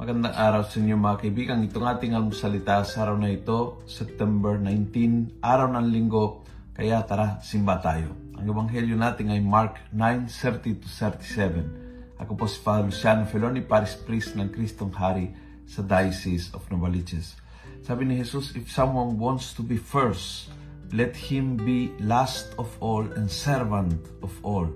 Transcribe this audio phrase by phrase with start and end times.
[0.00, 1.60] araw sa inyo mga kaibigan.
[1.60, 6.40] Itong ating almusalita sa araw na ito, September 19, araw ng linggo.
[6.72, 8.16] Kaya tara, simba tayo.
[8.32, 12.16] Ang ebanghelyo natin ay Mark 9:30 to 37.
[12.16, 15.36] Ako po si Father Luciano Feloni, Paris Priest ng Kristong Hari
[15.68, 17.36] sa Diocese of Novaliches.
[17.84, 20.48] Sabi ni Jesus, if someone wants to be first,
[20.96, 24.72] let him be last of all and servant of all.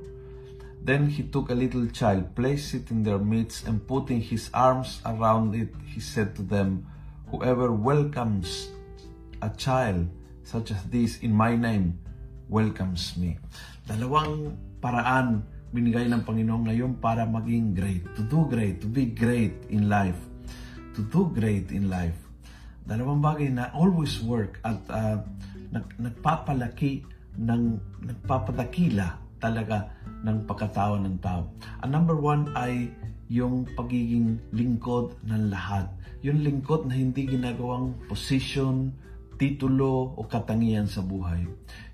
[0.85, 5.01] Then he took a little child, placed it in their midst, and putting his arms
[5.09, 6.85] around it, he said to them,
[7.33, 8.69] Whoever welcomes
[9.41, 10.13] a child
[10.45, 11.97] such as this in my name
[12.53, 13.41] welcomes me.
[13.89, 19.57] Dalawang paraan binigay ng Panginoon ngayon para maging great, to do great, to be great
[19.73, 20.21] in life,
[20.93, 22.21] to do great in life.
[22.85, 25.17] Dalawang bagay na always work at uh,
[25.73, 27.09] nag, nagpapalaki
[27.41, 29.93] ng nagpapadakila talaga
[30.25, 31.53] ng pagkatao ng tao.
[31.85, 32.89] Ang number one ay
[33.29, 35.93] yung pagiging lingkod ng lahat.
[36.25, 38.97] Yung lingkod na hindi ginagawang position,
[39.37, 41.45] titulo o katangian sa buhay.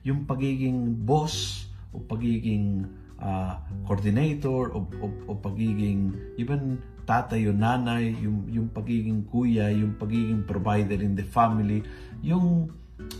[0.06, 2.86] Yung pagiging boss o pagiging
[3.18, 6.78] uh, coordinator o, o, o pagiging even
[7.10, 11.82] tatay o nanay, yung, yung pagiging kuya, yung pagiging provider in the family,
[12.22, 12.70] yung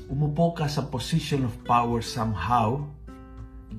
[0.07, 2.79] umupo ka sa position of power somehow,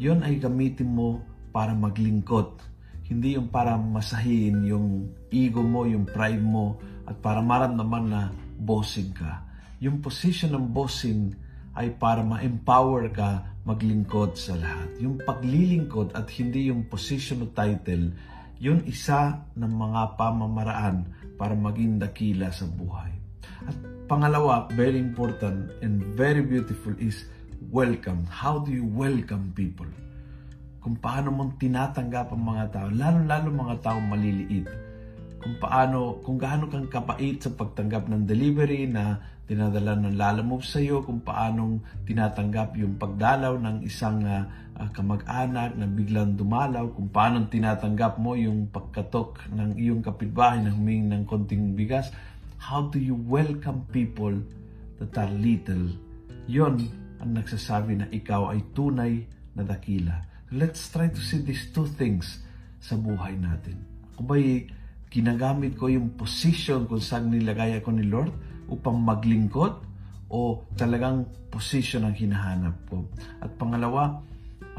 [0.02, 1.22] yon ay gamitin mo
[1.54, 2.58] para maglingkod.
[3.06, 8.22] Hindi yung para masahin yung ego mo, yung pride mo, at para maramdaman na
[8.58, 9.46] bossing ka.
[9.78, 11.38] Yung position ng bossing
[11.78, 14.90] ay para ma-empower ka maglingkod sa lahat.
[14.98, 18.10] Yung paglilingkod at hindi yung position o title,
[18.58, 21.06] yun isa ng mga pamamaraan
[21.38, 23.14] para maging dakila sa buhay.
[23.70, 23.78] At
[24.10, 27.30] pangalawa, very important and very beautiful is
[27.72, 28.28] welcome.
[28.28, 29.88] How do you welcome people?
[30.84, 34.68] Kung paano mong tinatanggap ang mga tao, lalo-lalo mga tao maliliit.
[35.40, 40.84] Kung paano, kung gaano kang kapait sa pagtanggap ng delivery na dinadala ng lalamove sa
[40.84, 44.44] iyo, kung paano tinatanggap yung pagdalaw ng isang uh,
[44.92, 51.08] kamag-anak na biglang dumalaw, kung paano tinatanggap mo yung pagkatok ng iyong kapitbahay na humingi
[51.08, 52.12] ng konting bigas.
[52.60, 54.36] How do you welcome people
[55.00, 55.88] that are little?
[56.52, 59.22] Yon ang nagsasabi na ikaw ay tunay
[59.54, 60.26] na dakila.
[60.52, 62.42] Let's try to see these two things
[62.82, 63.78] sa buhay natin.
[64.18, 64.66] Ako ba'y
[65.14, 68.34] ginagamit ko yung position kung saan nilagay ako ni Lord
[68.68, 69.74] upang maglingkod
[70.34, 73.06] o talagang position ang hinahanap ko?
[73.38, 74.18] At pangalawa,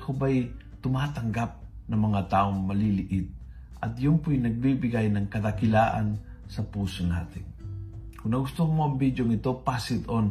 [0.02, 0.50] ako ba'y
[0.82, 3.30] tumatanggap ng mga taong maliliit
[3.82, 6.18] at yun po'y nagbibigay ng kadakilaan
[6.50, 7.46] sa puso natin.
[8.18, 10.30] Kung nagustuhan mo ang video ito, pass it on